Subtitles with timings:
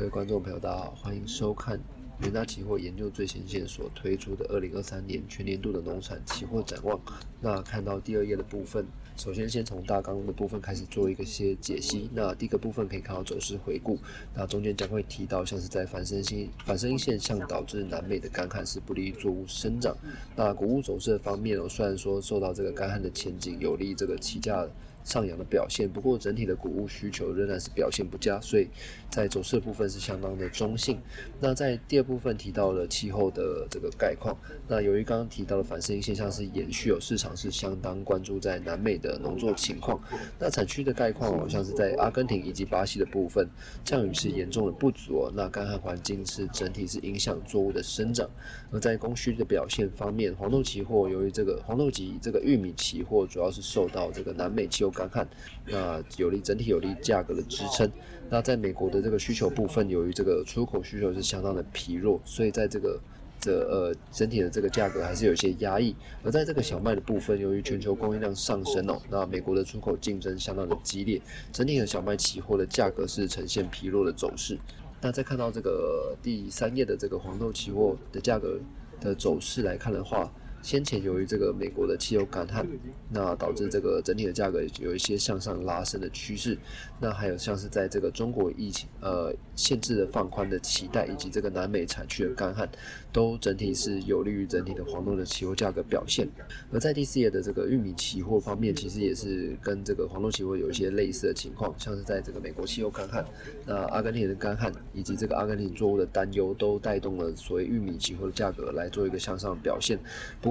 [0.00, 1.78] 各位观众朋友，大家好，欢迎收看
[2.22, 6.98] 元大期货研究最前线所推出的二零二三年全年度的农产期货展望。
[7.38, 12.08] 那看到第二页的部分，首先先从大纲的部分开始做一个些解析。
[12.14, 13.98] 那第一个部分可以看到走势回顾，
[14.34, 19.94] 那中间将会提到像是在反身性反升现象导致南美的干旱是不利于作物生长。
[20.34, 24.66] 那谷物走势的方面呢，虽然说受到这个干旱的前景有利这个期价。
[25.02, 28.68] 上扬的表现，不过整体的谷物需求仍然是表现不佳，所以
[29.10, 31.00] 在走势部分是相当的中性。
[31.40, 34.36] 那在第二部分提到了气候的这个概况，
[34.68, 39.98] 那由于刚刚提到的反声音现象是延续，有市场是相当关注在南美的农作情况。
[40.38, 43.48] 那产区的概况好像是在阿根廷以及巴西的部分，
[43.82, 45.32] 降雨是严重的不足哦。
[45.34, 48.28] 那干旱环境是整体是影响作物的生长。
[48.70, 54.89] 而在供需的表现方面，黄豆期货由于这个黄豆及这个玉米期货主要是受到这个南美气候。
[54.90, 55.28] 干旱，
[55.66, 57.90] 那有利整体有利价格的支撑。
[58.28, 63.00] 那在美国的这个需求部分，由于这个出口需求是相当的疲弱，所以在这个
[63.40, 65.96] 这呃整体的这个价格还是有些压抑。
[66.22, 71.20] 而在这个小麦的部分，由于全球供应量上升哦，那美国的出口竞争相当的激烈，
[71.52, 74.58] 整体的小麦期货的价格是呈现疲弱的走势。
[75.00, 78.60] 那再看到这个第三页的这个黄豆期货的价格
[79.00, 80.32] 的走势来看的话。
[80.62, 82.66] 先前由于这个美国的汽油干旱，
[83.08, 86.56] 那导致这个整体的价格有一些向上拉升的趋势。
[87.00, 92.68] 那还有像是在这个中国疫情呃限制的放宽的期待，以及这个南美产区的干旱，
[93.10, 96.28] 都整体是有利于整体的黄豆的期货价格表现。
[96.70, 103.24] 而在第四页的这个玉米期货方面，其实也是跟这个黄豆期货有一些类似的情况，像是在这个美国汽油干旱，
[103.66, 109.98] 那阿根廷的干旱以及这个阿根廷作物的担忧，都带动了所谓玉米期货的价格来做一个向上表现。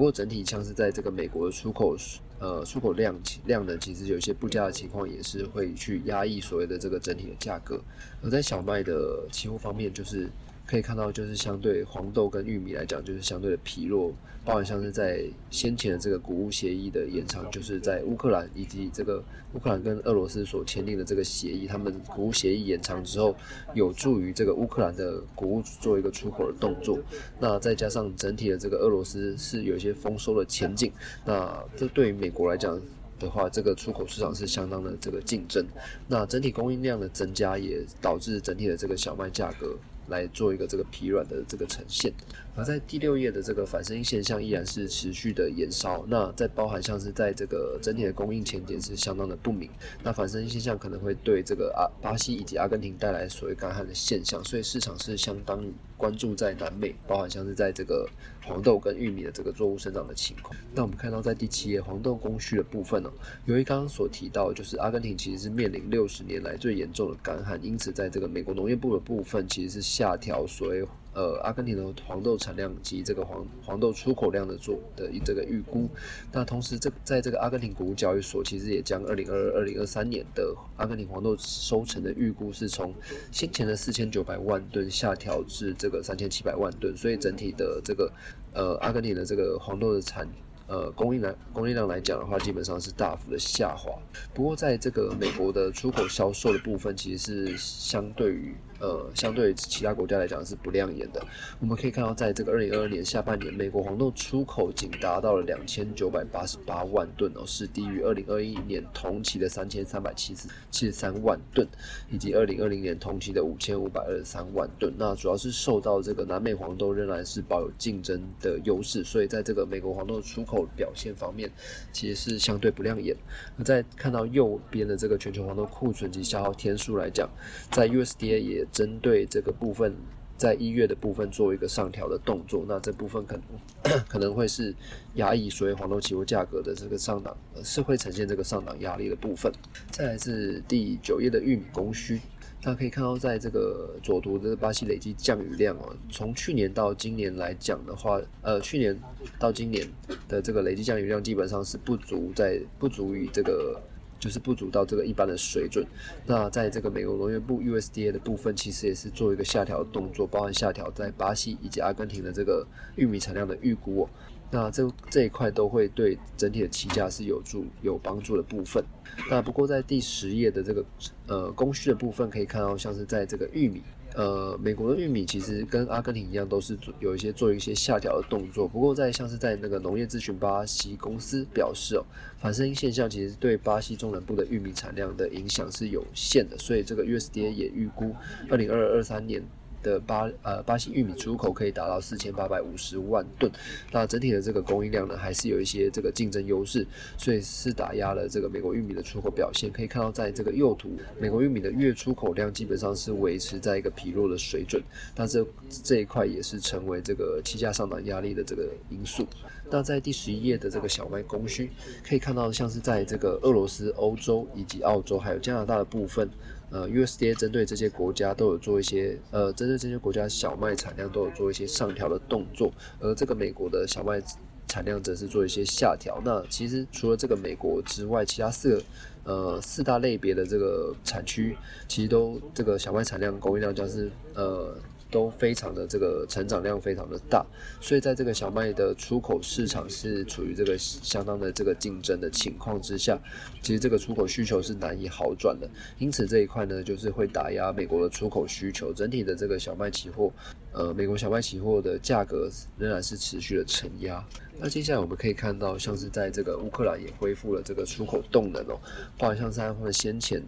[0.00, 1.94] 不过整体像是在这个美国的出口，
[2.38, 7.78] 呃，出口量量呢，其实有一些不佳的情况，也是会去压抑所谓的这个整体的价格。
[8.22, 10.26] 而在小麦的期货方面，就是。
[10.70, 14.12] 可以看到，就是相对黄豆跟玉米来讲，就是相对的疲弱。
[14.44, 19.20] 包含像是在先前的这个谷物协议的延长，就是在乌克兰以及这个
[19.52, 23.34] 乌克兰跟俄罗斯所签订的这个协议，他们谷物协议延长之后，
[23.74, 27.00] 有助于这个乌克兰的谷物做一个出口的动作。
[27.40, 30.92] 那再加上整体的这个俄罗斯是有一些丰收的前景，
[31.26, 32.80] 那这对于美国来讲
[33.18, 35.66] 的话，这个出口市场是相当的这个竞争。
[36.06, 39.76] 那整体供应量的增加，也导致整体的这个小麦价格。
[40.10, 42.12] 来做一个这个疲软的这个呈现，
[42.56, 46.04] 而在第六页的这个反声音现象依然是持续的延烧。
[46.08, 49.68] 那在包含像是在这个整体的供应前景是相当的不明。
[50.02, 55.64] 那反声音现象可能会对这个阿巴西以及阿根廷带来所谓干旱的现象，所以市场是相当
[55.96, 58.08] 关注在南美，包含像是在这个
[58.44, 60.54] 黄豆跟玉米的这个作物生长的情况。
[60.74, 63.12] 那我们看到在第七页黄豆供需的部分呢，
[63.44, 69.90] 由于刚刚所提到，就是阿根廷其实是面临六十年来最严重的干旱，因此在这个美国农业部的部分其实是。
[69.90, 75.88] 下调所谓呃阿根廷的黄豆产量及这个黄黄豆出口量的做的这个预估，
[76.32, 82.94] 那同时这在这个阿根廷谷物交易所其实也将二零二二二零二三年的阿根廷黄豆收成的预估是从
[83.32, 88.12] 先前的四千九百万吨下调至这个三千七百万吨，所以整体的这个
[88.52, 90.28] 呃阿根廷的这个黄豆的产
[90.68, 93.92] 呃供应来供应量来讲的话，基本上是大幅的下滑。
[94.32, 98.54] 不过在这个美国的出口销售的部分，其实是相对于。
[98.80, 101.24] 呃，相对于其他国家来讲是不亮眼的。
[101.60, 111.66] 我们可以看到，在这个二零二二年下半年，美国黄豆出口仅达到了两千九百八十八万吨哦，是低于二零二一年同期的三千三百七十七十三万吨，
[112.10, 114.92] 以及二零二零年同期的五千五百二十三万吨。
[114.96, 121.50] 那主要是受到这个南美黄豆仍然是保有竞争的优势，所以在这个美国黄豆出口表现方面，
[121.92, 123.14] 其实是相对不亮眼。
[123.56, 127.28] 那在看到右边的这个全球黄豆库存及消耗天数来讲，
[127.70, 129.94] 在 USDA 也针对这个部分，
[130.36, 134.74] 在一月的部分做一个上调的动作，那这部分可能 可能会是
[135.14, 139.52] 压抑所谓黄豆期货价格的这个上档，是会呈现这个上档压力的部分。
[139.90, 142.18] 再来是第九页的玉米供需，
[142.62, 148.98] 大家可以看到，在这个左图的巴西累计降雨量哦，从去年到今年来讲的话，呃，去年
[149.38, 149.86] 到今年
[150.28, 153.80] 的这个累计降雨量基本上是不足在不足以这个。
[154.20, 155.84] 就是不足到这个一般的水准。
[156.24, 162.64] 那在这个美国农业部 USDA 的部分，其实也是做一个下调的动作，包含下调在巴西以及阿根廷的这个
[162.94, 164.10] 玉米产量的预估哦。
[164.52, 168.84] 那这这一块都会对整体的期价是有助有帮助的部分。
[169.30, 170.84] 那不过在第十页的这个
[171.26, 173.82] 呃供需的部分，可以看到像是在这个玉米
[174.14, 178.66] 呃，美国的玉米其实跟阿根廷一样，都是做有一些做一些下调的动作。
[178.66, 182.04] 不过在像是在那个农业咨询巴西公司表示哦，
[182.38, 188.14] 反声音现象其实对巴西中南部的玉米产量的影响是有限的，所以这个 USDA 也预估
[188.48, 189.42] 二零二二二三年。
[189.82, 193.50] 的巴呃巴西玉米出口可以达到四千八百五十万吨，
[193.92, 196.86] 那整体的这个供应量呢，还是有一些这个竞争优势，
[197.16, 199.70] 所以是打压了这个美国玉米的出口表现。
[199.70, 204.82] 可以看到，在这个右图，美国玉米的月出口量基本上是维持在一个疲弱的水准，
[205.16, 205.46] 那这
[205.82, 209.26] 这一块也是成为这个气价上涨压力的这个因素。
[209.72, 211.70] 那在第十一页的这个小麦供需，
[212.06, 216.28] 可以看到像是在这个俄罗斯、欧洲以及澳洲还有加拿大的部分。
[216.70, 224.22] 呃，USDA 针对这些国家都有做一些，呃，针对这些国家小麦产量都有做一些上调的动作，而这个美国的小麦
[224.66, 226.20] 产量则是做一些下调。
[226.24, 228.82] 那其实除了这个美国之外，其他四个
[229.24, 231.56] 呃四大类别的这个产区，
[231.88, 234.74] 其实都这个小麦产量供应量将是呃。
[235.10, 237.44] 都非常的这个成长量非常的大，
[237.80, 243.18] 所以在这个小麦的出口市场是处于这个相当的这个竞争的情况之下，
[243.60, 245.68] 其实这个出口需求是难以好转的，
[245.98, 250.32] 因此这一块呢就是会打压美国的出口需求，整体的这个小麦期货，
[250.72, 252.48] 呃，美国小麦期货的价格
[252.78, 254.24] 仍然是持续的承压。
[254.58, 258.78] 那接下来我们可以看到，像是在这个乌克兰也恢复了这个出口动能哦，
[259.18, 260.42] 包括像是他们先前。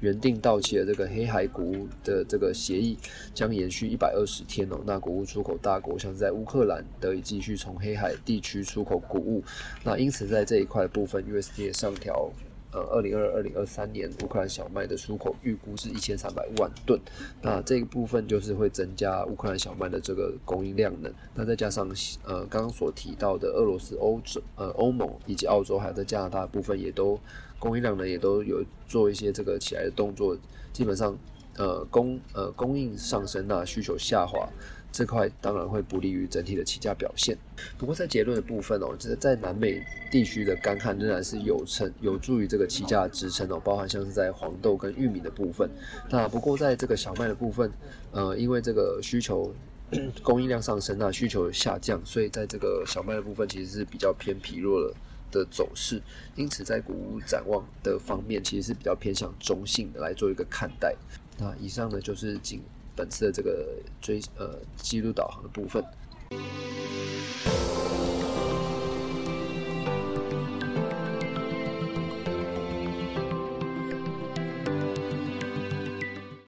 [0.00, 2.96] 原定到期的这个黑海谷物的这个协议
[3.34, 4.78] 将延续一百二十天哦。
[4.86, 9.44] 那谷物出口大国像在乌克兰得以继续从黑海地区出口谷物，
[9.84, 12.30] 那因此在这一块部分，USDA 上调
[12.72, 17.00] 呃二零二二零二三年乌克兰小麦的出口预估是一千三百万吨。
[17.42, 21.12] 那这一部分就是会增加乌克兰小麦的这个供应量能。
[21.34, 21.88] 那再加上
[22.24, 27.18] 呃刚刚所提到的俄罗斯、欧洲呃欧盟以及澳洲还有在加拿大部分也都。
[27.60, 30.34] 供应量呢也都有做一些这个起来的动作，
[30.72, 31.14] 基本上，
[31.56, 34.48] 呃供呃供应上升那需求下滑
[34.92, 37.36] 这块当然会不利于整体的起价表现。
[37.78, 45.70] 不过在结论的部分哦，就是在南美地区的干旱仍然是有成有助于这个起价支撑哦，包含像是在黄豆跟玉米的部分。
[46.08, 47.70] 那不过在这个小麦的部分，
[48.10, 49.54] 呃因为这个需求
[50.22, 54.94] 供应量上升那需求下降，所以在这个小麦的部分其实是比较偏疲弱的。
[55.32, 56.02] 的走势，
[56.34, 60.92] 因此在谷物展望的方面，其实是比较偏向中性的来做一个看待。
[61.40, 62.60] 那以上呢，就是仅
[62.94, 63.66] 本次的这个
[63.98, 65.82] 追呃记录导航的部分。